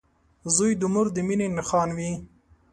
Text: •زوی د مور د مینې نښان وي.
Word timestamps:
•زوی 0.55 0.71
د 0.77 0.83
مور 0.93 1.07
د 1.15 1.17
مینې 1.27 1.47
نښان 1.57 1.89
وي. 1.97 2.11